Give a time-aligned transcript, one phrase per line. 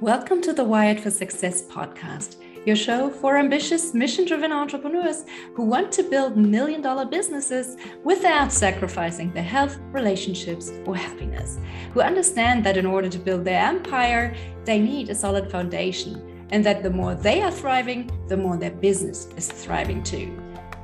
[0.00, 5.62] Welcome to the Wired for Success podcast, your show for ambitious, mission driven entrepreneurs who
[5.62, 11.58] want to build million dollar businesses without sacrificing their health, relationships, or happiness,
[11.92, 16.64] who understand that in order to build their empire, they need a solid foundation, and
[16.64, 20.34] that the more they are thriving, the more their business is thriving too.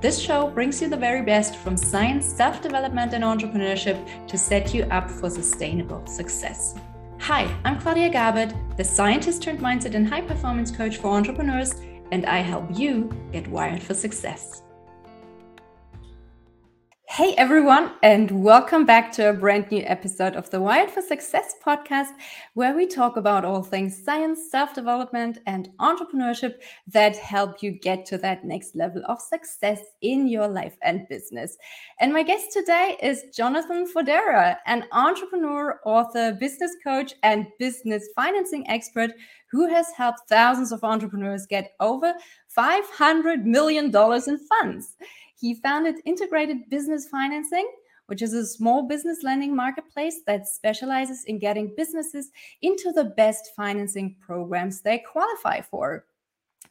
[0.03, 4.75] This show brings you the very best from science, self development, and entrepreneurship to set
[4.75, 6.75] you up for sustainable success.
[7.27, 11.75] Hi, I'm Claudia Garbutt, the scientist turned mindset and high performance coach for entrepreneurs,
[12.13, 14.63] and I help you get wired for success.
[17.17, 21.55] Hey everyone, and welcome back to a brand new episode of the Wired for Success
[21.65, 22.11] podcast,
[22.53, 26.57] where we talk about all things science, self development, and entrepreneurship
[26.89, 31.57] that help you get to that next level of success in your life and business.
[32.01, 38.69] And my guest today is Jonathan Fodera, an entrepreneur, author, business coach, and business financing
[38.69, 39.13] expert
[39.51, 42.13] who has helped thousands of entrepreneurs get over
[42.55, 44.97] $500 million in funds.
[45.39, 47.71] He founded Integrated Business Financing,
[48.07, 52.31] which is a small business lending marketplace that specializes in getting businesses
[52.63, 56.07] into the best financing programs they qualify for.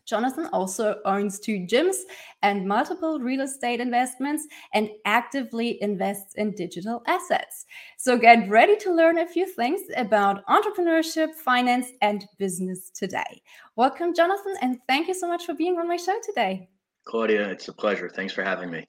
[0.06, 1.96] Jonathan also owns two gyms
[2.44, 7.66] and multiple real estate investments and actively invests in digital assets.
[7.98, 13.42] So get ready to learn a few things about entrepreneurship, finance, and business today.
[13.76, 16.70] Welcome, Jonathan, and thank you so much for being on my show today.
[17.06, 18.10] Claudia, it's a pleasure.
[18.10, 18.86] Thanks for having me.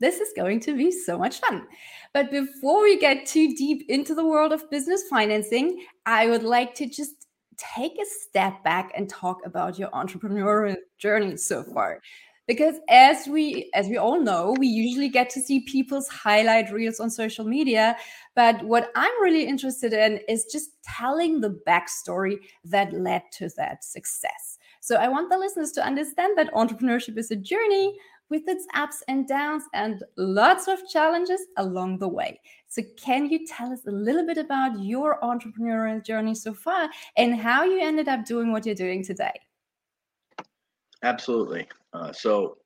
[0.00, 1.66] This is going to be so much fun.
[2.12, 6.74] But before we get too deep into the world of business financing, I would like
[6.76, 12.00] to just take a step back and talk about your entrepreneurial journey so far
[12.46, 16.98] because as we as we all know we usually get to see people's highlight reels
[16.98, 17.96] on social media
[18.34, 23.84] but what i'm really interested in is just telling the backstory that led to that
[23.84, 24.58] success
[24.90, 27.96] so I want the listeners to understand that entrepreneurship is a journey
[28.28, 32.40] with its ups and downs and lots of challenges along the way.
[32.66, 37.36] So, can you tell us a little bit about your entrepreneurial journey so far and
[37.36, 39.30] how you ended up doing what you're doing today?
[41.04, 41.68] Absolutely.
[41.92, 42.58] Uh, so,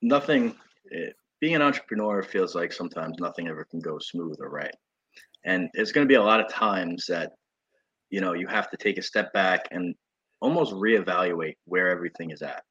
[0.00, 0.54] nothing,
[0.86, 4.74] it, eh, being an entrepreneur feels like sometimes nothing ever can go smooth or right.
[5.44, 7.32] And there's going to be a lot of times that,
[8.08, 9.94] you know, you have to take a step back and
[10.40, 12.62] almost reevaluate where everything is at.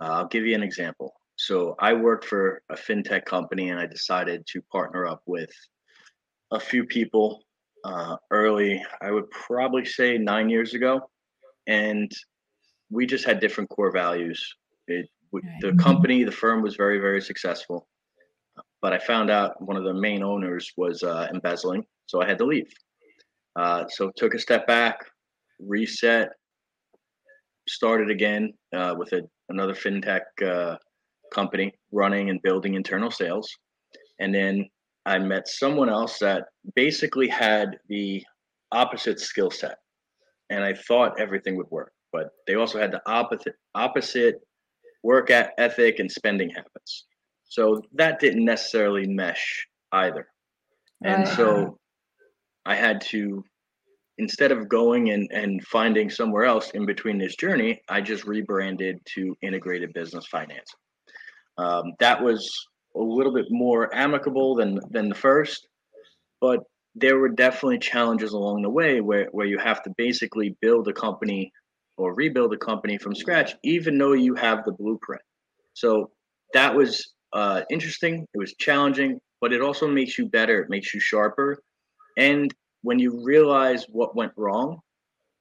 [0.00, 1.14] Uh, I'll give you an example.
[1.36, 5.50] So I worked for a fintech company and I decided to partner up with
[6.52, 7.44] a few people
[7.84, 11.10] uh, early, I would probably say nine years ago.
[11.66, 12.10] And
[12.90, 14.54] we just had different core values.
[14.88, 15.08] It,
[15.60, 17.88] the company, the firm was very, very successful.
[18.80, 21.84] But I found out one of the main owners was uh, embezzling.
[22.06, 22.72] So I had to leave.
[23.56, 24.98] Uh, so took a step back,
[25.58, 26.30] reset,
[27.68, 30.76] started again uh, with a, another fintech uh,
[31.32, 33.50] company running and building internal sales.
[34.20, 34.68] And then
[35.06, 38.24] I met someone else that basically had the
[38.72, 39.78] opposite skill set.
[40.50, 44.40] And I thought everything would work, but they also had the opposite opposite
[45.02, 47.04] work ethic and spending habits.
[47.44, 50.26] So that didn't necessarily mesh either.
[51.04, 51.78] And so
[52.64, 53.44] I had to
[54.18, 59.00] instead of going and, and finding somewhere else in between this journey, I just rebranded
[59.14, 60.70] to integrated business finance.
[61.58, 62.50] Um, that was
[62.96, 65.66] a little bit more amicable than than the first,
[66.40, 66.60] but
[66.94, 70.92] there were definitely challenges along the way where, where you have to basically build a
[70.92, 71.52] company
[71.96, 75.22] or rebuild a company from scratch, even though you have the blueprint.
[75.74, 76.10] So
[76.52, 78.26] that was uh, interesting.
[78.32, 80.62] It was challenging, but it also makes you better.
[80.62, 81.58] It makes you sharper.
[82.16, 84.78] And when you realize what went wrong,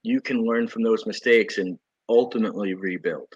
[0.02, 1.78] you can learn from those mistakes and
[2.08, 3.28] ultimately rebuild.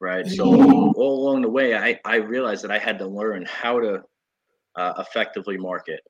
[0.00, 0.26] Right.
[0.26, 0.44] So
[0.92, 4.02] all along the way, I, I realized that I had to learn how to
[4.76, 6.00] uh, effectively market,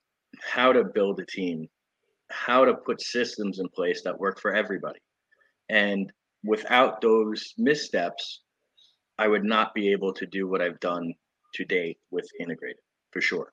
[0.42, 1.68] how to build a team,
[2.30, 4.98] how to put systems in place that work for everybody.
[5.70, 6.12] And
[6.44, 8.42] without those missteps,
[9.16, 11.14] I would not be able to do what I've done
[11.54, 12.82] to date with integrated
[13.12, 13.52] for sure.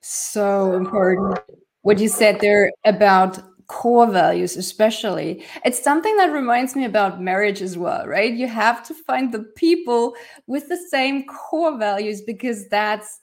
[0.00, 1.38] So important
[1.86, 3.38] what you said there about
[3.68, 5.44] core values especially.
[5.64, 8.32] It's something that reminds me about marriage as well right?
[8.32, 10.16] You have to find the people
[10.48, 13.20] with the same core values because that's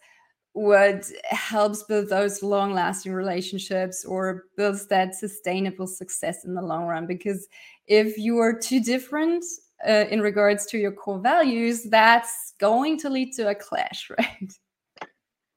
[0.53, 6.85] what helps build those long lasting relationships or builds that sustainable success in the long
[6.85, 7.05] run.
[7.05, 7.47] Because
[7.87, 9.43] if you are too different
[9.85, 14.53] uh, in regards to your core values that's going to lead to a clash right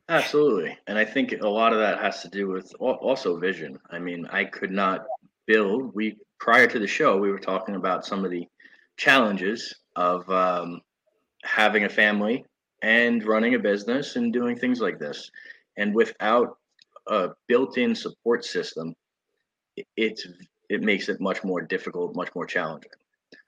[0.08, 0.78] Absolutely.
[0.86, 3.78] And I think a lot of that has to do with also vision.
[3.90, 5.04] I mean, I could not
[5.46, 5.94] build.
[5.94, 8.46] We prior to the show, we were talking about some of the
[8.96, 10.80] challenges of um,
[11.44, 12.44] having a family
[12.82, 15.30] and running a business and doing things like this.
[15.76, 16.56] And without
[17.08, 18.94] a built-in support system,
[19.96, 20.26] it's
[20.68, 22.90] it makes it much more difficult, much more challenging.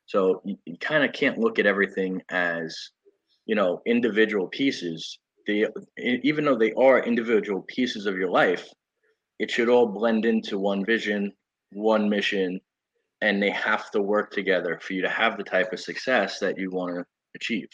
[0.07, 2.91] So you, you kind of can't look at everything as,
[3.47, 5.19] you know, individual pieces.
[5.49, 5.65] They
[5.99, 8.69] even though they are individual pieces of your life,
[9.39, 11.33] it should all blend into one vision,
[11.73, 12.61] one mission,
[13.23, 16.59] and they have to work together for you to have the type of success that
[16.59, 17.05] you want to
[17.35, 17.69] achieve.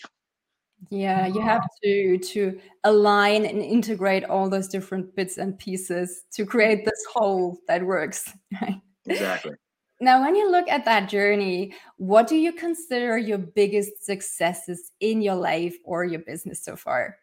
[0.90, 6.44] Yeah you have to to align and integrate all those different bits and pieces to
[6.44, 8.80] create this whole that works right?
[9.06, 9.52] Exactly.
[10.00, 15.22] Now when you look at that journey what do you consider your biggest successes in
[15.22, 17.16] your life or your business so far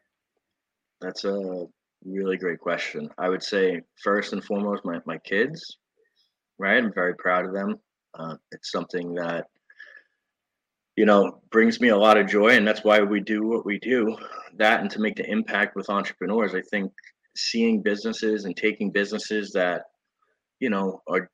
[1.01, 1.65] that's a
[2.05, 3.09] really great question.
[3.17, 5.77] I would say first and foremost my, my kids
[6.61, 6.77] right?
[6.77, 7.79] I'm very proud of them.
[8.13, 9.47] Uh, it's something that
[10.95, 13.79] you know brings me a lot of joy and that's why we do what we
[13.79, 14.15] do.
[14.57, 16.91] That and to make the impact with entrepreneurs i think
[17.37, 19.83] seeing businesses and taking businesses that
[20.59, 21.29] you know are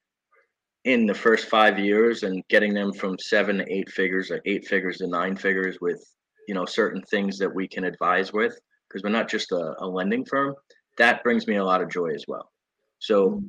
[0.86, 4.68] in the first five years and getting them from seven to eight figures or eight
[4.68, 6.02] figures to nine figures with
[6.48, 8.58] you know certain things that we can advise with
[8.98, 10.56] because we're not just a, a, lending firm
[10.98, 12.52] that brings me a lot of joy as well
[13.00, 13.42] so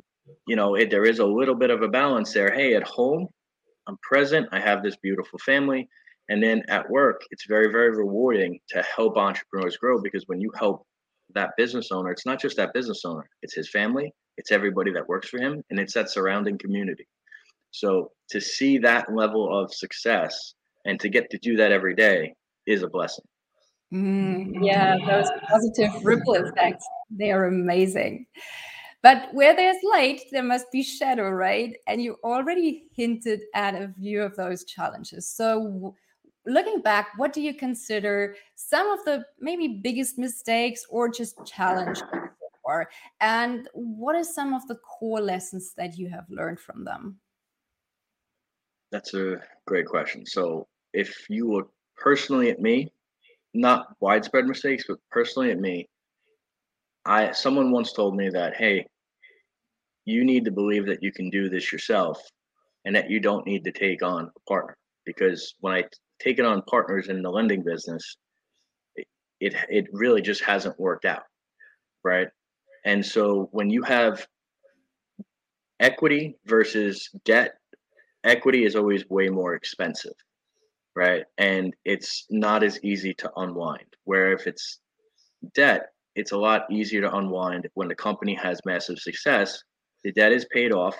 [0.47, 3.29] you know it, there is a little bit of a balance there hey at home
[3.89, 4.49] I'm present.
[4.53, 5.89] I have this beautiful family.
[6.29, 10.53] And then at work, it's very, very rewarding to help entrepreneurs grow because when you
[10.55, 10.87] help
[11.35, 15.09] that business owner, it's not just that business owner, it's his family, it's everybody that
[15.09, 17.09] works for him, and it's that surrounding community.
[17.71, 20.55] So to see that level of success
[20.85, 22.35] and to get to do that every day
[22.67, 23.25] is a blessing.
[23.93, 28.26] Mm, yeah, those positive ripple effects, they are amazing.
[29.02, 31.76] But where there's light, there must be shadow, right?
[31.87, 35.31] And you already hinted at a few of those challenges.
[35.31, 35.94] So,
[36.46, 42.02] looking back, what do you consider some of the maybe biggest mistakes or just challenges?
[43.20, 47.19] And what are some of the core lessons that you have learned from them?
[48.90, 50.26] That's a great question.
[50.26, 52.93] So, if you look personally at me,
[53.55, 55.89] not widespread mistakes, but personally at me,
[57.05, 58.87] I someone once told me that, hey,
[60.05, 62.21] you need to believe that you can do this yourself
[62.85, 64.77] and that you don't need to take on a partner.
[65.05, 65.85] Because when I
[66.21, 68.17] take it on partners in the lending business,
[68.97, 69.06] it,
[69.41, 71.23] it, it really just hasn't worked out.
[72.05, 72.29] Right.
[72.85, 74.27] And so when you have
[75.81, 77.55] equity versus debt,
[78.25, 80.15] equity is always way more expensive.
[80.99, 81.23] Right.
[81.39, 83.87] And it's not as easy to unwind.
[84.03, 84.81] Where if it's
[85.55, 89.62] debt, it's a lot easier to unwind when the company has massive success.
[90.03, 90.97] The debt is paid off,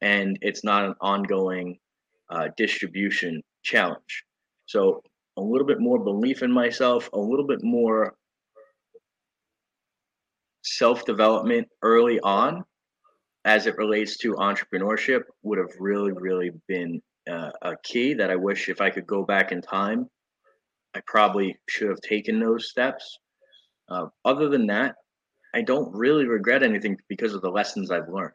[0.00, 1.78] and it's not an ongoing
[2.30, 4.24] uh, distribution challenge.
[4.64, 5.02] So
[5.36, 8.14] a little bit more belief in myself, a little bit more
[10.62, 12.64] self development early on
[13.44, 18.36] as it relates to entrepreneurship would have really, really been uh, a key that I
[18.36, 20.08] wish if I could go back in time,
[20.94, 23.18] I probably should have taken those steps.
[23.88, 24.96] Uh, other than that,
[25.54, 28.34] I don't really regret anything because of the lessons I've learned.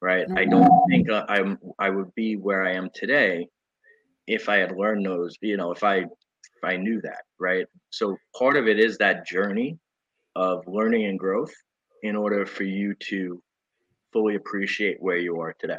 [0.00, 0.26] Right.
[0.36, 3.46] I don't think uh, I'm I would be where I am today
[4.26, 5.36] if I had learned those.
[5.40, 7.22] You know, if I if I knew that.
[7.38, 7.66] Right.
[7.90, 9.78] So part of it is that journey
[10.34, 11.52] of learning and growth
[12.02, 13.40] in order for you to
[14.12, 15.78] fully appreciate where you are today.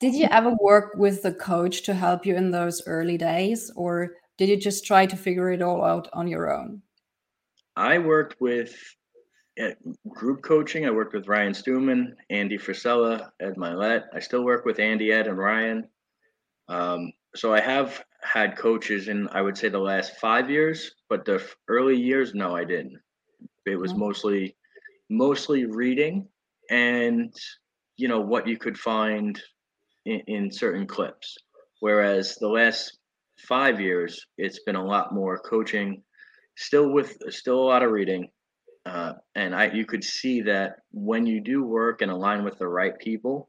[0.00, 4.14] Did you ever work with the coach to help you in those early days, or
[4.36, 6.82] did you just try to figure it all out on your own?
[7.76, 8.74] I worked with
[10.08, 10.86] group coaching.
[10.86, 14.04] I worked with Ryan Stewman, Andy Frisella, Ed Mylett.
[14.14, 15.88] I still work with Andy, Ed, and Ryan.
[16.68, 21.24] Um, so I have had coaches in, I would say, the last five years, but
[21.24, 22.98] the early years, no, I didn't.
[23.66, 24.00] It was mm-hmm.
[24.00, 24.56] mostly,
[25.08, 26.28] mostly reading
[26.70, 27.34] and
[27.96, 29.40] you know what you could find
[30.08, 31.36] in, in certain clips.
[31.80, 32.98] Whereas the last
[33.38, 36.02] five years, it's been a lot more coaching
[36.58, 38.28] still with still a lot of reading
[38.84, 42.66] uh, and i you could see that when you do work and align with the
[42.66, 43.48] right people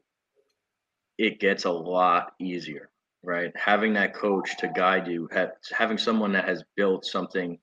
[1.18, 2.88] it gets a lot easier
[3.24, 5.28] right having that coach to guide you
[5.76, 7.58] having someone that has built something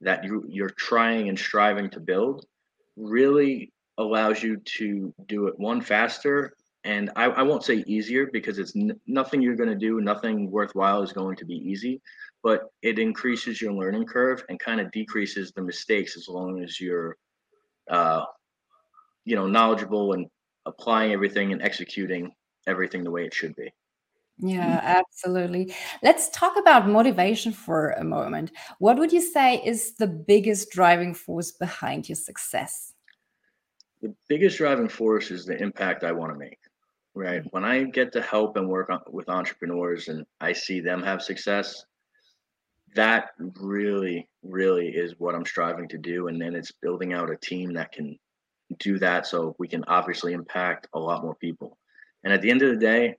[0.00, 2.44] that you you're trying and striving to build
[2.96, 6.54] really allows you to do it one faster
[6.88, 10.50] and I, I won't say easier because it's n- nothing you're going to do nothing
[10.50, 12.00] worthwhile is going to be easy
[12.42, 16.80] but it increases your learning curve and kind of decreases the mistakes as long as
[16.80, 17.16] you're
[17.90, 18.24] uh,
[19.24, 20.26] you know knowledgeable and
[20.66, 22.32] applying everything and executing
[22.66, 23.72] everything the way it should be.
[24.40, 25.74] Yeah, absolutely.
[26.02, 28.52] Let's talk about motivation for a moment.
[28.78, 32.92] What would you say is the biggest driving force behind your success?
[34.00, 36.58] The biggest driving force is the impact I want to make.
[37.18, 37.42] Right.
[37.50, 41.20] When I get to help and work on, with entrepreneurs and I see them have
[41.20, 41.84] success,
[42.94, 46.28] that really, really is what I'm striving to do.
[46.28, 48.16] And then it's building out a team that can
[48.78, 51.76] do that so we can obviously impact a lot more people.
[52.22, 53.16] And at the end of the day,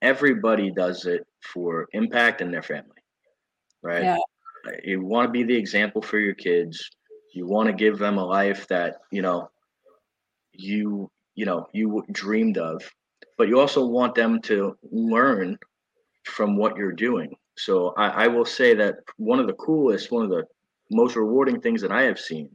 [0.00, 3.02] everybody does it for impact and their family,
[3.82, 4.04] right?
[4.04, 4.18] Yeah.
[4.68, 6.90] Uh, you want to be the example for your kids.
[7.32, 9.50] You want to give them a life that, you know,
[10.52, 12.82] you, you know, you dreamed of,
[13.36, 15.58] but you also want them to learn
[16.24, 17.34] from what you're doing.
[17.56, 20.44] So I, I will say that one of the coolest, one of the
[20.90, 22.54] most rewarding things that I have seen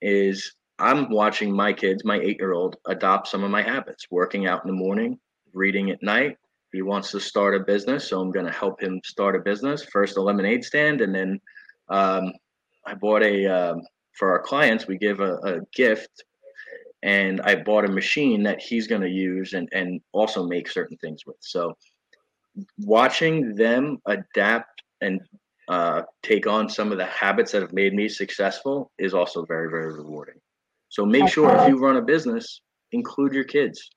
[0.00, 4.46] is I'm watching my kids, my eight year old, adopt some of my habits, working
[4.46, 5.18] out in the morning,
[5.52, 6.36] reading at night.
[6.72, 9.84] He wants to start a business, so I'm going to help him start a business.
[9.84, 11.40] First, a lemonade stand, and then
[11.88, 12.32] um,
[12.86, 13.82] I bought a um,
[14.18, 14.86] for our clients.
[14.86, 16.24] We give a, a gift,
[17.02, 20.96] and I bought a machine that he's going to use and and also make certain
[20.98, 21.36] things with.
[21.40, 21.76] So,
[22.78, 25.20] watching them adapt and
[25.68, 29.70] uh, take on some of the habits that have made me successful is also very
[29.70, 30.40] very rewarding.
[30.88, 32.62] So make sure if you run a business,
[32.92, 33.90] include your kids.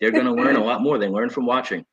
[0.00, 0.98] They're going to learn a lot more.
[0.98, 1.84] They learn from watching.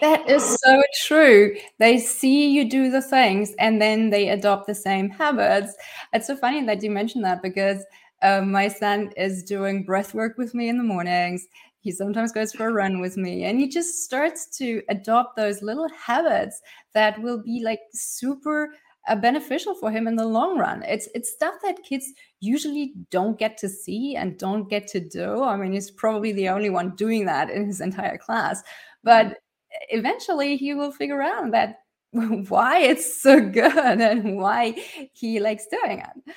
[0.00, 1.56] That is so true.
[1.80, 5.74] They see you do the things and then they adopt the same habits.
[6.12, 7.84] It's so funny that you mentioned that because
[8.22, 11.46] um, my son is doing breath work with me in the mornings.
[11.80, 15.62] He sometimes goes for a run with me and he just starts to adopt those
[15.62, 16.60] little habits
[16.92, 18.70] that will be like super
[19.08, 20.82] uh, beneficial for him in the long run.
[20.82, 22.06] It's it's stuff that kids
[22.40, 25.42] usually don't get to see and don't get to do.
[25.42, 28.62] I mean, he's probably the only one doing that in his entire class.
[29.02, 29.98] But mm-hmm.
[29.98, 31.76] eventually he will figure out that
[32.12, 34.74] why it's so good and why
[35.12, 36.34] he likes doing it.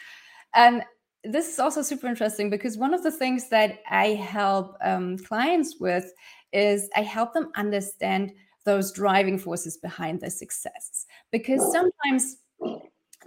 [0.53, 0.83] And
[1.23, 5.77] this is also super interesting because one of the things that I help um, clients
[5.79, 6.11] with
[6.51, 8.31] is I help them understand
[8.65, 11.05] those driving forces behind their success.
[11.31, 12.37] Because sometimes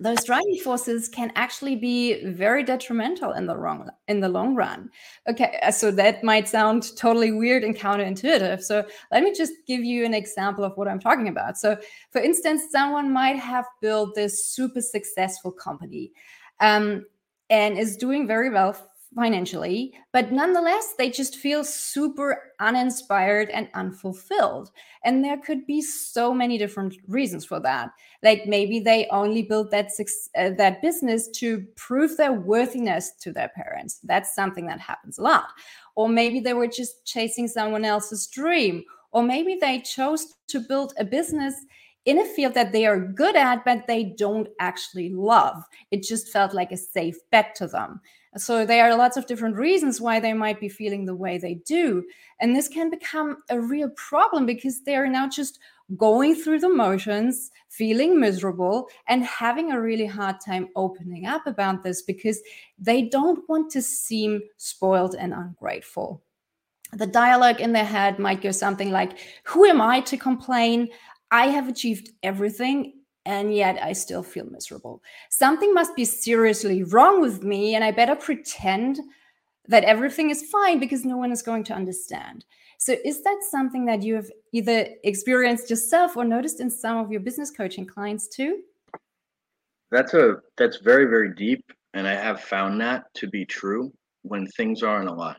[0.00, 4.90] those driving forces can actually be very detrimental in the wrong in the long run.
[5.28, 8.60] Okay uh, so that might sound totally weird and counterintuitive.
[8.60, 11.58] So let me just give you an example of what i'm talking about.
[11.58, 11.78] So
[12.10, 16.10] for instance someone might have built this super successful company.
[16.58, 17.04] Um,
[17.54, 18.76] and is doing very well
[19.14, 24.72] financially, but nonetheless, they just feel super uninspired and unfulfilled.
[25.04, 27.90] And there could be so many different reasons for that.
[28.24, 29.90] Like maybe they only built that
[30.36, 34.00] uh, that business to prove their worthiness to their parents.
[34.02, 35.46] That's something that happens a lot.
[35.94, 38.82] Or maybe they were just chasing someone else's dream.
[39.12, 41.54] Or maybe they chose to build a business
[42.04, 45.62] in a field that they are good at, but they don't actually love.
[45.90, 48.00] It just felt like a safe bet to them.
[48.36, 51.54] So there are lots of different reasons why they might be feeling the way they
[51.54, 52.04] do.
[52.40, 55.60] And this can become a real problem because they are now just
[55.96, 61.84] going through the motions, feeling miserable, and having a really hard time opening up about
[61.84, 62.40] this because
[62.78, 66.22] they don't want to seem spoiled and ungrateful.
[66.92, 70.88] The dialogue in their head might go something like, Who am I to complain?
[71.30, 72.94] I have achieved everything
[73.26, 75.02] and yet I still feel miserable.
[75.30, 79.00] Something must be seriously wrong with me, and I better pretend
[79.66, 82.44] that everything is fine because no one is going to understand.
[82.78, 87.10] So, is that something that you have either experienced yourself or noticed in some of
[87.10, 88.60] your business coaching clients too?
[89.90, 91.64] That's a that's very very deep,
[91.94, 95.38] and I have found that to be true when things aren't aligned.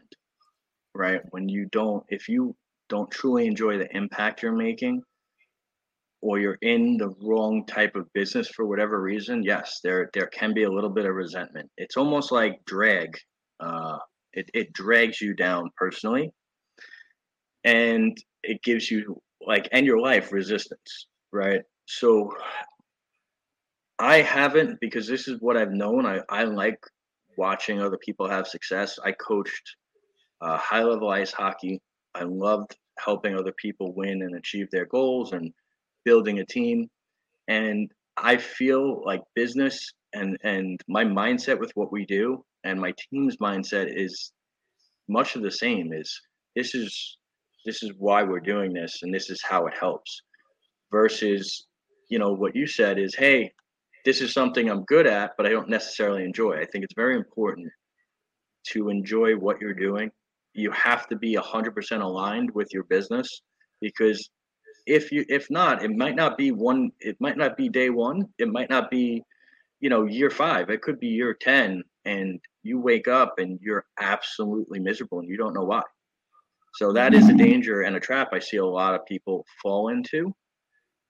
[0.96, 2.56] Right when you don't, if you
[2.88, 5.04] don't truly enjoy the impact you're making,
[6.22, 10.54] or you're in the wrong type of business for whatever reason, yes, there there can
[10.54, 11.70] be a little bit of resentment.
[11.78, 13.18] It's almost like drag.
[13.60, 13.98] Uh,
[14.34, 16.32] it it drags you down personally,
[17.64, 21.62] and it gives you like and your life resistance, right?
[21.86, 22.32] So
[24.00, 26.06] I haven't because this is what I've known.
[26.06, 26.80] I I like
[27.38, 29.00] watching other people have success.
[29.04, 29.76] I coached
[30.42, 31.82] uh, high level ice hockey.
[32.14, 35.54] I loved helping other people win and achieve their goals and
[36.06, 36.88] building a team.
[37.48, 42.94] And i feel like business and and my mindset with what we do and my
[43.10, 44.32] team's mindset is
[45.10, 46.22] much of the same is
[46.56, 47.18] this is
[47.66, 50.22] this is why we're doing this and this is how it helps
[50.92, 51.68] versus
[52.10, 53.52] you know what you said is hey
[54.06, 57.18] this is something i'm good at but i don't necessarily enjoy i think it's very
[57.18, 57.70] important
[58.68, 60.12] to enjoy what you're doing.
[60.54, 63.42] You have to be 100% aligned with your business
[63.82, 64.30] because
[64.86, 68.28] if you if not it might not be one it might not be day one
[68.38, 69.24] it might not be
[69.80, 73.86] you know year five it could be year 10 and you wake up and you're
[74.00, 75.82] absolutely miserable and you don't know why.
[76.76, 79.90] So that is a danger and a trap i see a lot of people fall
[79.90, 80.34] into.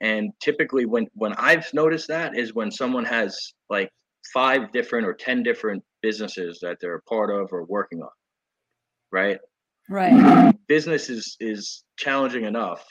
[0.02, 3.90] And typically when when i've noticed that is when someone has like
[4.34, 8.10] five different or 10 different businesses that they're a part of or working on
[9.12, 9.40] right?
[9.90, 10.54] Right.
[10.68, 12.86] Business is is challenging enough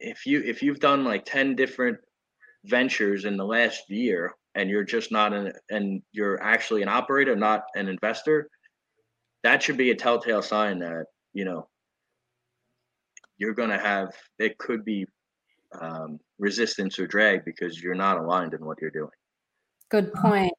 [0.00, 1.98] if you if you've done like 10 different
[2.64, 7.36] ventures in the last year and you're just not an and you're actually an operator
[7.36, 8.48] not an investor
[9.42, 11.68] that should be a telltale sign that you know
[13.38, 15.06] you're going to have it could be
[15.80, 19.10] um, resistance or drag because you're not aligned in what you're doing.
[19.90, 20.52] Good point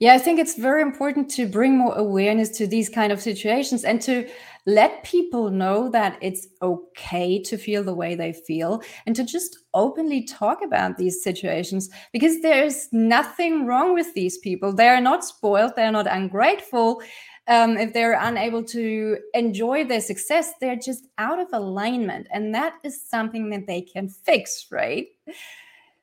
[0.00, 3.84] yeah, I think it's very important to bring more awareness to these kind of situations
[3.84, 4.28] and to
[4.66, 9.58] let people know that it's okay to feel the way they feel and to just
[9.74, 14.72] openly talk about these situations because there's nothing wrong with these people.
[14.72, 17.02] They're not spoiled, they're not ungrateful.
[17.46, 22.26] Um, if they're unable to enjoy their success, they're just out of alignment.
[22.30, 25.08] And that is something that they can fix, right?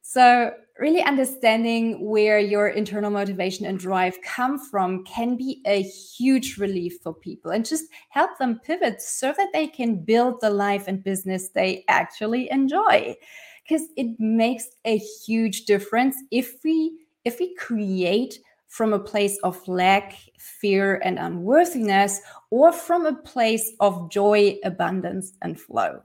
[0.03, 6.57] So, really understanding where your internal motivation and drive come from can be a huge
[6.57, 10.88] relief for people and just help them pivot so that they can build the life
[10.88, 13.15] and business they actually enjoy.
[13.63, 19.67] Because it makes a huge difference if we if we create from a place of
[19.67, 26.01] lack, fear, and unworthiness, or from a place of joy, abundance, and flow.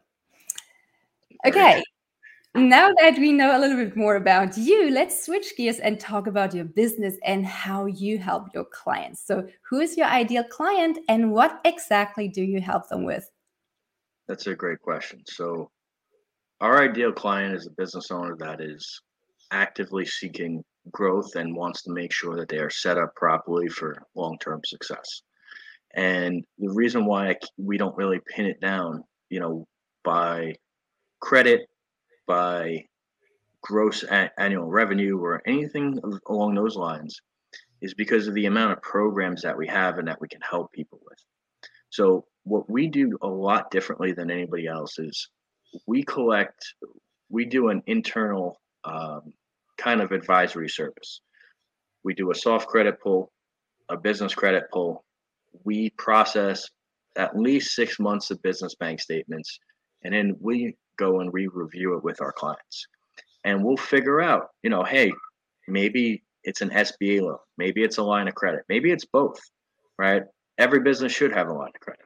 [1.47, 1.83] Okay,
[2.57, 6.27] now that we know a little bit more about you, let's switch gears and talk
[6.27, 9.25] about your business and how you help your clients.
[9.25, 13.31] So, who is your ideal client and what exactly do you help them with?
[14.29, 15.23] That's a great question.
[15.27, 15.71] So,
[16.61, 19.01] our ideal client is a business owner that is
[19.51, 24.03] actively seeking growth and wants to make sure that they are set up properly for
[24.15, 25.23] long term success.
[25.95, 29.67] And the reason why we don't really pin it down, you know,
[30.05, 30.55] by
[31.21, 31.67] credit
[32.27, 32.85] by
[33.63, 37.21] gross a- annual revenue or anything along those lines
[37.81, 40.73] is because of the amount of programs that we have and that we can help
[40.73, 41.19] people with.
[41.91, 45.29] So, what we do a lot differently than anybody else is
[45.87, 46.65] we collect,
[47.29, 49.33] we do an internal um,
[49.77, 51.21] kind of advisory service.
[52.05, 53.33] We do a soft credit pull,
[53.89, 55.05] a business credit pull.
[55.65, 56.69] We process
[57.17, 59.59] at least six months of business bank statements,
[60.05, 62.87] and then we go and re-review it with our clients.
[63.45, 65.13] And we'll figure out, you know, hey,
[65.69, 69.39] maybe it's an SBA loan, maybe it's a line of credit, maybe it's both,
[69.99, 70.23] right?
[70.59, 72.05] Every business should have a line of credit.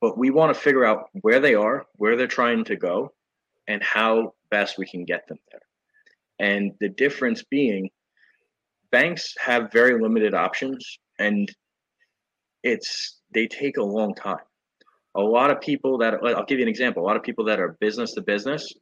[0.00, 3.12] But we want to figure out where they are, where they're trying to go,
[3.66, 5.60] and how best we can get them there.
[6.38, 7.90] And the difference being,
[8.90, 11.50] banks have very limited options and
[12.62, 14.44] it's they take a long time
[15.16, 17.02] a lot of people that I'll give you an example.
[17.02, 18.72] A lot of people that are business to business,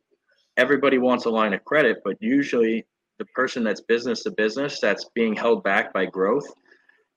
[0.56, 2.84] everybody wants a line of credit, but usually
[3.18, 6.46] the person that's business to business that's being held back by growth,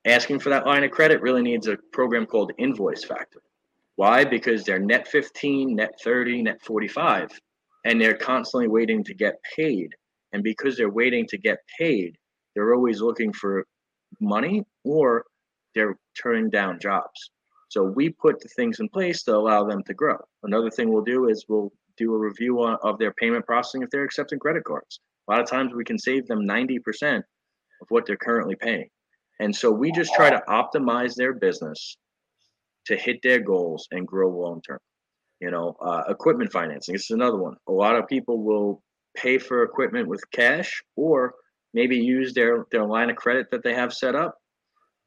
[0.05, 3.41] asking for that line of credit really needs a program called Invoice Factor.
[3.95, 4.23] Why?
[4.23, 7.31] Because they're net 15, net 30, net 45,
[7.85, 9.95] and they're constantly waiting to get paid.
[10.33, 12.15] And because they're waiting to get paid,
[12.53, 13.65] they're always looking for
[14.19, 15.25] money or
[15.73, 17.31] they're turning down jobs.
[17.69, 20.17] So we put the things in place to allow them to grow.
[20.43, 24.03] Another thing we'll do is we'll do a review of their payment processing if they're
[24.03, 24.99] accepting credit cards.
[25.27, 28.87] A lot of times we can save them 90% of what they're currently paying.
[29.39, 31.97] And so we just try to optimize their business
[32.85, 34.79] to hit their goals and grow long term.
[35.39, 37.55] You know, uh, equipment financing this is another one.
[37.67, 38.81] A lot of people will
[39.15, 41.35] pay for equipment with cash or
[41.73, 44.35] maybe use their their line of credit that they have set up.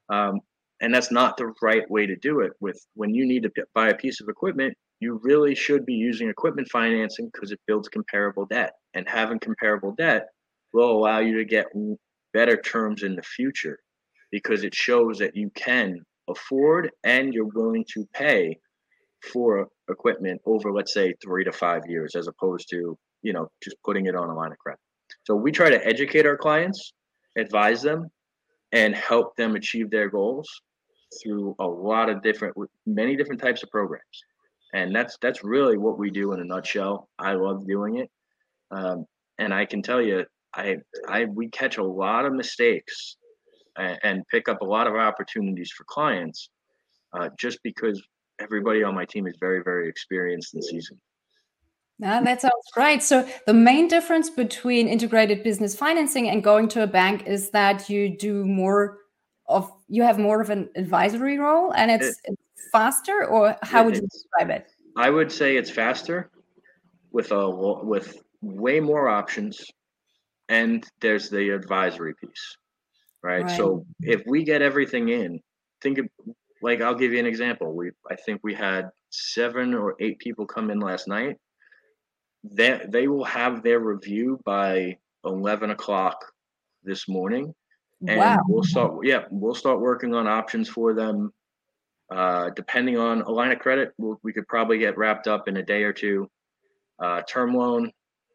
[0.08, 0.40] Um,
[0.80, 3.88] and that's not the right way to do it with when you need to buy
[3.88, 8.46] a piece of equipment you really should be using equipment financing because it builds comparable
[8.46, 8.74] debt.
[8.94, 10.26] And having comparable debt
[10.72, 11.66] will allow you to get
[12.34, 13.78] better terms in the future
[14.30, 18.56] because it shows that you can afford and you're willing to pay
[19.32, 23.76] for equipment over let's say 3 to 5 years as opposed to you know just
[23.84, 24.78] putting it on a line of credit.
[25.24, 26.92] So we try to educate our clients
[27.36, 28.10] advise them
[28.72, 30.48] and help them achieve their goals
[31.22, 32.54] through a lot of different
[32.86, 34.24] many different types of programs
[34.74, 38.10] and that's that's really what we do in a nutshell i love doing it
[38.70, 39.04] um,
[39.38, 40.76] and i can tell you i
[41.08, 43.16] i we catch a lot of mistakes
[43.76, 46.50] and, and pick up a lot of opportunities for clients
[47.12, 48.00] uh, just because
[48.40, 50.98] everybody on my team is very, very experienced and seasoned.
[51.98, 53.02] Yeah, that sounds great.
[53.02, 57.90] So the main difference between integrated business financing and going to a bank is that
[57.90, 58.99] you do more
[59.50, 63.84] of you have more of an advisory role and it's, it, it's faster or how
[63.84, 64.70] would you describe it?
[64.96, 66.30] I would say it's faster
[67.12, 69.60] with a with way more options
[70.48, 72.56] and there's the advisory piece.
[73.22, 73.42] Right?
[73.42, 73.56] right.
[73.56, 75.40] So if we get everything in,
[75.82, 76.06] think of
[76.62, 77.74] like I'll give you an example.
[77.74, 81.36] We I think we had seven or eight people come in last night
[82.44, 86.24] they they will have their review by 11 o'clock
[86.82, 87.54] this morning
[88.06, 88.38] and wow.
[88.48, 91.32] we'll start yeah we'll start working on options for them.
[92.10, 95.56] Uh, depending on a line of credit we'll, we could probably get wrapped up in
[95.58, 96.28] a day or two.
[96.98, 97.90] Uh, term loan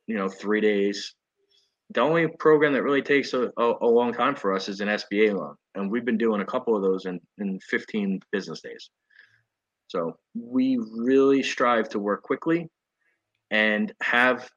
[0.07, 1.13] you know three days.
[1.91, 4.87] The only program that really takes a, a, a, long time for us is an
[4.87, 8.89] sba loan and we've been doing a couple of those in, in 15 business days.
[9.87, 12.69] So we really strive to work quickly
[13.51, 14.49] and have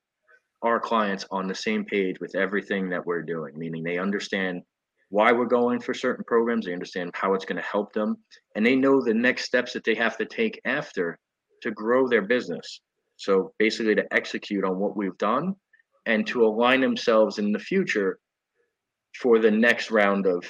[0.62, 4.62] our clients on the same page with everything that we're doing, meaning they understand
[5.10, 8.16] why we're going for certain programs, they understand how it's going to help them,
[8.54, 11.18] and they know the next steps that they have to take after
[11.62, 12.80] to grow their business.
[13.16, 15.54] So basically, to execute on what we've done
[16.06, 18.18] and to align themselves in the future
[19.20, 20.44] for the next round of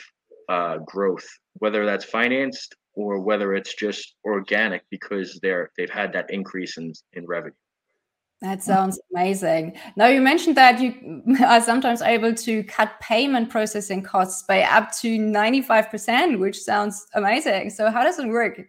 [0.48, 6.30] uh, growth, whether that's financed or whether it's just organic because they're they've had that
[6.30, 7.54] increase in in revenue.
[8.40, 9.76] That sounds amazing.
[9.96, 14.92] Now, you mentioned that you are sometimes able to cut payment processing costs by up
[14.98, 17.70] to 95%, which sounds amazing.
[17.70, 18.60] So, how does it work?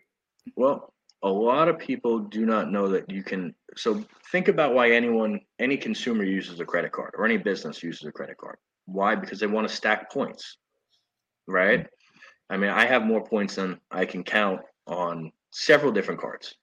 [0.55, 3.53] Well, a lot of people do not know that you can.
[3.75, 8.08] So, think about why anyone, any consumer uses a credit card or any business uses
[8.08, 8.58] a credit card.
[8.86, 9.13] Why?
[9.13, 10.58] Because they want to stack points,
[11.45, 11.82] right?
[11.82, 11.88] Mm.
[12.49, 16.55] I mean, I have more points than I can count on several different cards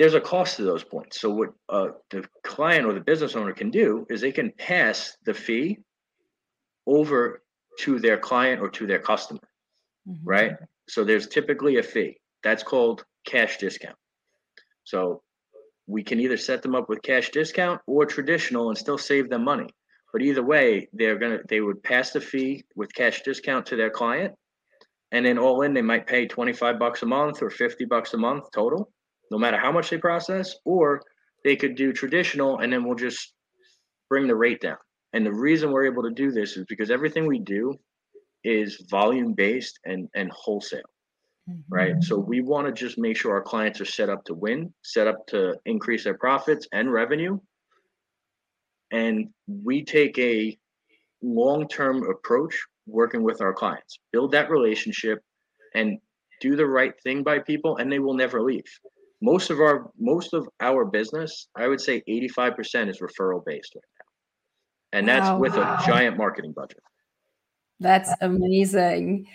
[0.00, 1.20] there's a cost to those points.
[1.20, 5.14] So what uh, the client or the business owner can do is they can pass
[5.26, 5.76] the fee
[6.86, 7.42] over
[7.80, 9.46] to their client or to their customer,
[10.08, 10.26] mm-hmm.
[10.26, 10.52] right?
[10.88, 13.96] So there's typically a fee that's called cash discount.
[14.84, 15.20] So
[15.86, 19.44] we can either set them up with cash discount or traditional and still save them
[19.44, 19.68] money.
[20.14, 23.90] But either way, they're gonna they would pass the fee with cash discount to their
[23.90, 24.34] client,
[25.12, 28.16] and then all in they might pay 25 bucks a month or 50 bucks a
[28.16, 28.90] month total
[29.30, 31.02] no matter how much they process, or
[31.44, 33.32] they could do traditional and then we'll just
[34.08, 34.76] bring the rate down.
[35.12, 37.74] And the reason we're able to do this is because everything we do
[38.44, 40.80] is volume based and and wholesale.
[41.48, 41.74] Mm-hmm.
[41.74, 41.94] Right.
[42.02, 45.06] So we want to just make sure our clients are set up to win, set
[45.06, 47.38] up to increase their profits and revenue.
[48.92, 50.58] And we take a
[51.22, 53.98] long-term approach working with our clients.
[54.12, 55.20] Build that relationship
[55.74, 55.98] and
[56.40, 58.64] do the right thing by people and they will never leave
[59.20, 63.84] most of our most of our business i would say 85% is referral based right
[63.98, 64.98] now.
[64.98, 65.38] And that's wow.
[65.38, 66.82] with a giant marketing budget.
[67.78, 69.26] That's amazing.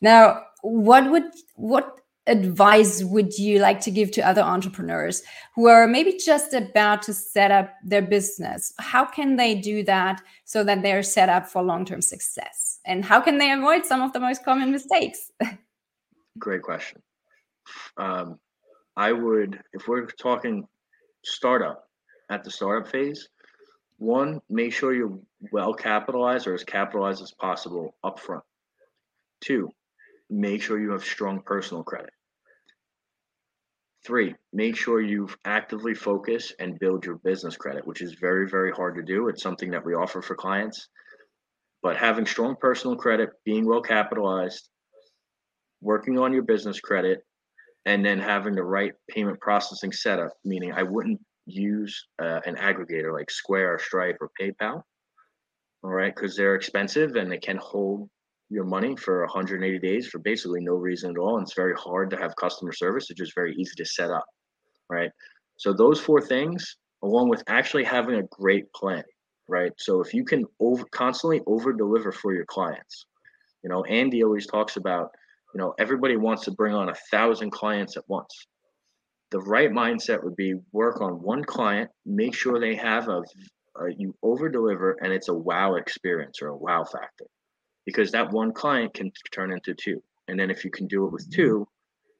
[0.00, 1.24] Now what would
[1.56, 5.22] what advice would you like to give to other entrepreneurs
[5.56, 8.72] who are maybe just about to set up their business?
[8.78, 12.78] How can they do that so that they're set up for long-term success?
[12.86, 15.32] And how can they avoid some of the most common mistakes?
[16.38, 17.02] Great question.
[17.96, 18.38] Um,
[18.96, 20.66] I would, if we're talking
[21.24, 21.88] startup
[22.30, 23.28] at the startup phase,
[23.98, 25.18] one, make sure you're
[25.52, 28.42] well capitalized or as capitalized as possible upfront.
[29.40, 29.70] Two,
[30.28, 32.10] make sure you have strong personal credit.
[34.04, 38.72] Three, make sure you actively focus and build your business credit, which is very, very
[38.72, 39.28] hard to do.
[39.28, 40.88] It's something that we offer for clients.
[41.82, 44.68] But having strong personal credit, being well capitalized,
[45.80, 47.24] working on your business credit,
[47.86, 53.12] and then having the right payment processing setup, meaning I wouldn't use uh, an aggregator
[53.12, 54.82] like Square or Stripe or PayPal,
[55.82, 58.08] all right, because they're expensive and they can hold
[58.48, 61.38] your money for 180 days for basically no reason at all.
[61.38, 63.10] And it's very hard to have customer service.
[63.10, 64.26] It's just very easy to set up,
[64.88, 65.10] right?
[65.56, 69.02] So those four things, along with actually having a great plan,
[69.48, 69.72] right?
[69.78, 73.06] So if you can over constantly over deliver for your clients,
[73.64, 75.10] you know, Andy always talks about
[75.54, 78.46] you know everybody wants to bring on a thousand clients at once.
[79.30, 83.22] The right mindset would be work on one client make sure they have a,
[83.76, 87.26] a you over deliver and it's a wow experience or a wow factor.
[87.86, 90.02] Because that one client can turn into two.
[90.28, 91.66] And then if you can do it with two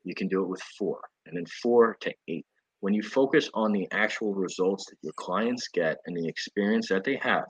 [0.05, 2.47] you can do it with four and then four to eight.
[2.81, 7.05] When you focus on the actual results that your clients get and the experience that
[7.05, 7.47] they have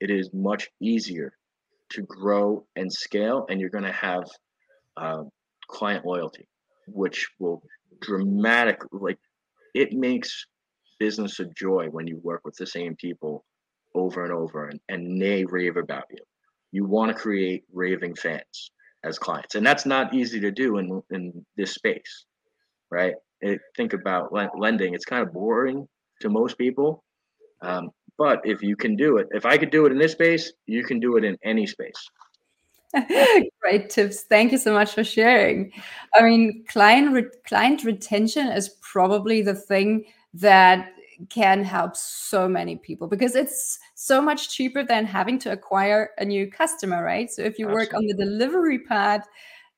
[0.00, 1.32] it is much easier
[1.90, 4.24] to grow and scale and you're going to have
[4.96, 5.24] uh,
[5.68, 6.48] client loyalty.
[6.86, 7.62] which will
[8.00, 9.18] dramatically like
[9.74, 10.46] it makes
[10.98, 13.44] business a joy when you work with the same people
[13.94, 16.18] over and over and, and they rave about you.
[16.72, 18.70] You want to create raving fans
[19.04, 19.54] as clients.
[19.54, 22.24] And that's not easy to do in, in this space,
[22.90, 23.14] right?
[23.40, 25.86] It, think about lending, it's kind of boring
[26.20, 27.02] to most people.
[27.62, 30.52] Um, but if you can do it, if I could do it in this space,
[30.66, 32.08] you can do it in any space.
[33.60, 34.22] Great tips.
[34.22, 35.72] Thank you so much for sharing.
[36.14, 40.90] I mean, client re- client retention is probably the thing that
[41.28, 46.24] can help so many people because it's so much cheaper than having to acquire a
[46.24, 47.30] new customer, right?
[47.30, 47.74] So if you Absolutely.
[47.74, 49.22] work on the delivery part,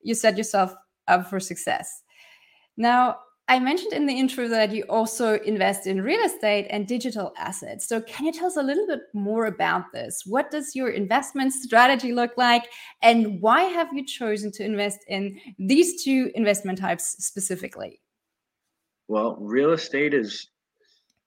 [0.03, 0.75] you set yourself
[1.09, 2.03] up for success.
[2.77, 7.35] Now, I mentioned in the intro that you also invest in real estate and digital
[7.37, 7.87] assets.
[7.87, 10.23] So, can you tell us a little bit more about this?
[10.25, 12.65] What does your investment strategy look like?
[13.03, 18.01] And why have you chosen to invest in these two investment types specifically?
[19.09, 20.49] Well, real estate is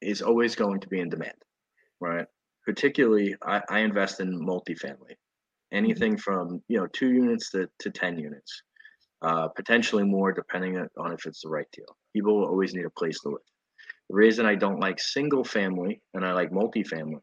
[0.01, 1.37] is always going to be in demand,
[1.99, 2.25] right?
[2.65, 5.77] Particularly, I, I invest in multifamily, mm-hmm.
[5.77, 8.63] anything from you know two units to, to ten units,
[9.21, 11.97] uh, potentially more depending on if it's the right deal.
[12.13, 13.41] People will always need a place to live.
[14.09, 17.21] The reason I don't like single family and I like multifamily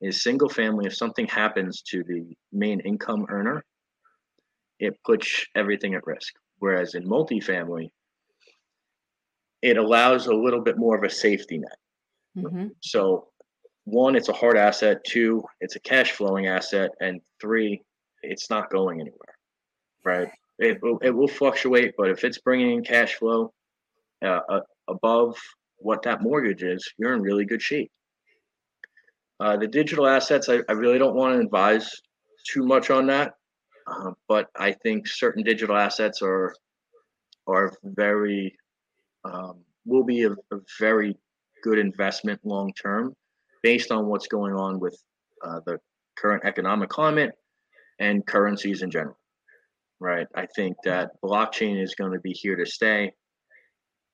[0.00, 0.86] is single family.
[0.86, 3.64] If something happens to the main income earner,
[4.78, 6.34] it puts everything at risk.
[6.58, 7.90] Whereas in multifamily,
[9.62, 12.44] it allows a little bit more of a safety net.
[12.44, 12.66] Mm-hmm.
[12.80, 13.28] So,
[13.84, 15.04] one, it's a hard asset.
[15.04, 16.90] Two, it's a cash flowing asset.
[17.00, 17.82] And three,
[18.22, 19.36] it's not going anywhere,
[20.04, 20.28] right?
[20.58, 23.52] It, it will fluctuate, but if it's bringing in cash flow
[24.24, 25.36] uh, uh, above
[25.78, 27.90] what that mortgage is, you're in really good shape.
[29.40, 31.90] Uh, the digital assets, I, I, really don't want to advise
[32.48, 33.34] too much on that,
[33.88, 36.54] uh, but I think certain digital assets are
[37.46, 38.56] are very
[39.24, 41.16] um, will be a, a, very
[41.62, 43.14] good investment long term,
[43.62, 44.96] based on what's going on with
[45.42, 45.80] uh, the
[46.16, 47.32] current economic climate
[47.98, 49.18] and currencies in general.
[50.04, 53.10] Right, I think that blockchain is going to be here to stay.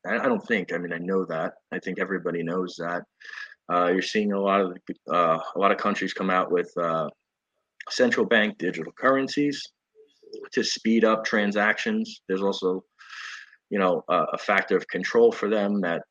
[0.06, 0.72] I, don't think.
[0.72, 1.54] I mean, I know that.
[1.72, 3.02] I think everybody knows that.
[3.68, 4.76] Uh, you're seeing a lot of
[5.12, 7.08] uh, a lot of countries come out with uh,
[7.88, 9.60] central bank digital currencies
[10.52, 12.20] to speed up transactions.
[12.28, 12.84] There's also,
[13.68, 16.02] you know, a factor of control for them that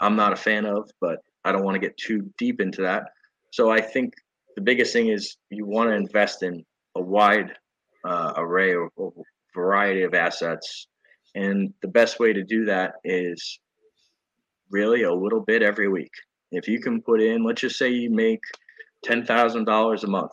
[0.00, 3.04] I'm not a fan of, but I don't want to get too deep into that.
[3.52, 4.14] So I think
[4.56, 6.64] the biggest thing is you want to invest in
[6.96, 7.52] a wide
[8.04, 9.12] uh, array of, or
[9.54, 10.86] variety of assets
[11.34, 13.58] and the best way to do that is
[14.70, 16.12] really a little bit every week.
[16.50, 18.40] If you can put in, let's just say you make
[19.06, 20.32] $10,000 a month.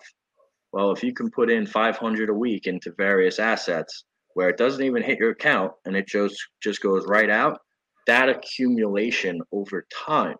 [0.71, 4.03] Well, if you can put in 500 a week into various assets
[4.33, 7.59] where it doesn't even hit your account and it just just goes right out,
[8.05, 10.35] that accumulation over time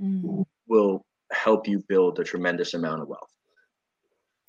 [0.00, 0.44] mm.
[0.66, 3.30] will help you build a tremendous amount of wealth.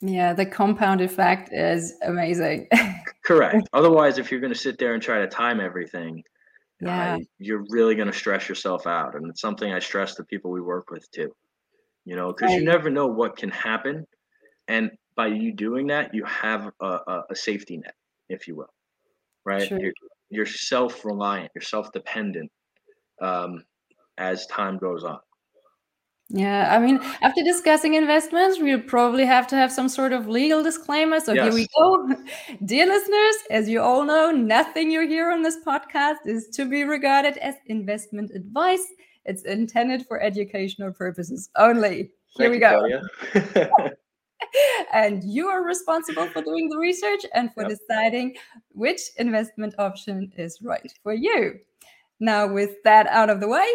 [0.02, 2.68] Yeah, the compound effect is amazing.
[3.26, 3.68] Correct.
[3.74, 6.24] Otherwise, if you're going to sit there and try to time everything,
[6.80, 9.16] yeah, uh, you're really going to stress yourself out.
[9.16, 11.32] And it's something I stress the people we work with too.
[12.06, 12.60] You know, because right.
[12.60, 14.06] you never know what can happen,
[14.68, 17.94] and by you doing that, you have a, a, a safety net,
[18.30, 18.74] if you will.
[19.46, 19.70] Right.
[19.70, 19.92] You're,
[20.30, 21.52] you're self-reliant.
[21.54, 22.50] You're self-dependent
[23.22, 23.66] um,
[24.18, 25.20] as time goes on.
[26.32, 30.62] Yeah, I mean, after discussing investments, we'll probably have to have some sort of legal
[30.62, 31.20] disclaimer.
[31.20, 31.46] So yes.
[31.46, 32.16] here we go.
[32.66, 36.84] Dear listeners, as you all know, nothing you hear on this podcast is to be
[36.84, 38.86] regarded as investment advice.
[39.26, 42.12] It's intended for educational purposes only.
[42.28, 43.90] Here Thank we go.
[44.94, 47.72] and you are responsible for doing the research and for yep.
[47.72, 48.36] deciding
[48.70, 51.60] which investment option is right for you.
[52.20, 53.68] Now, with that out of the way,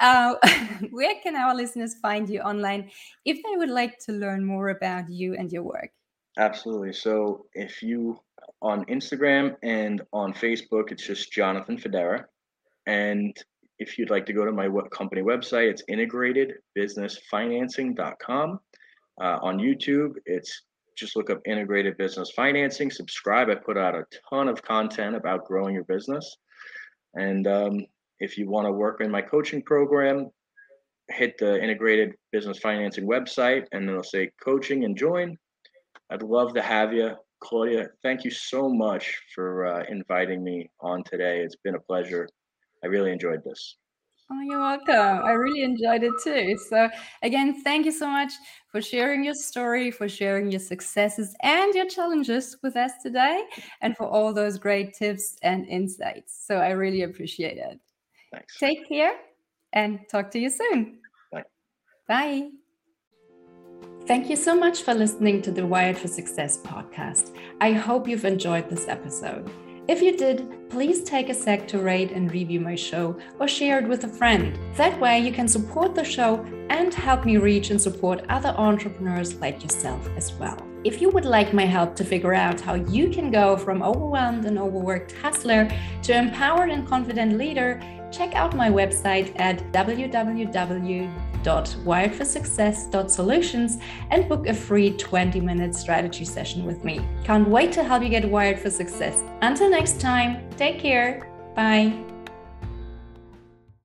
[0.00, 0.34] uh,
[0.90, 2.90] where can our listeners find you online
[3.24, 5.90] if they would like to learn more about you and your work?
[6.36, 6.92] Absolutely.
[6.92, 8.18] So, if you
[8.60, 12.24] on Instagram and on Facebook, it's just Jonathan Fodera.
[12.86, 13.36] And
[13.78, 18.60] if you'd like to go to my company website, it's integratedbusinessfinancing.com.
[19.20, 20.62] Uh, on YouTube, it's
[20.96, 23.48] just look up integrated business financing, subscribe.
[23.48, 26.36] I put out a ton of content about growing your business.
[27.14, 27.86] And um,
[28.20, 30.30] if you want to work in my coaching program,
[31.10, 35.36] hit the integrated business financing website and it'll say coaching and join.
[36.10, 37.12] I'd love to have you.
[37.40, 41.40] Claudia, thank you so much for uh, inviting me on today.
[41.40, 42.28] It's been a pleasure.
[42.82, 43.76] I really enjoyed this.
[44.30, 45.24] Oh, you're welcome.
[45.24, 46.56] I really enjoyed it too.
[46.68, 46.88] So,
[47.22, 48.32] again, thank you so much
[48.68, 53.42] for sharing your story, for sharing your successes and your challenges with us today,
[53.82, 56.46] and for all those great tips and insights.
[56.46, 57.78] So, I really appreciate it.
[58.32, 58.58] Thanks.
[58.58, 59.14] Take care
[59.74, 60.98] and talk to you soon.
[61.30, 61.44] Bye.
[62.08, 62.48] Bye.
[64.06, 67.34] Thank you so much for listening to the Wired for Success podcast.
[67.60, 69.50] I hope you've enjoyed this episode.
[69.86, 73.78] If you did, please take a sec to rate and review my show or share
[73.78, 74.58] it with a friend.
[74.76, 79.34] That way, you can support the show and help me reach and support other entrepreneurs
[79.34, 80.56] like yourself as well.
[80.84, 84.46] If you would like my help to figure out how you can go from overwhelmed
[84.46, 85.70] and overworked hustler
[86.04, 87.78] to empowered and confident leader,
[88.10, 89.70] check out my website at
[91.44, 93.78] www.wiredforsuccess.solutions
[94.10, 97.06] and book a free 20 minute strategy session with me.
[97.22, 99.22] Can't wait to help you get wired for success.
[99.42, 101.30] Until next time, take care.
[101.54, 102.13] Bye.